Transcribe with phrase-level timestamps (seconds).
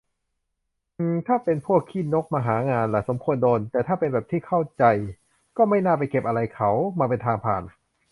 [0.97, 4.83] อือ ถ้าเป็นพวกขี้นกมาหางานอะ สมควรโดนแต่ถ้าเป็น แบบที่เข้าใจ
[5.57, 7.63] ก็ไม่น่าไปเก็บอะไรเขา มาเป็นทางผ่าน